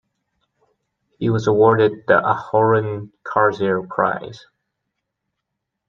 He 1.19 1.29
was 1.29 1.45
awarded 1.45 2.05
the 2.07 2.19
Aharon 2.23 3.11
Karzir 3.23 3.87
Prize. 3.87 4.47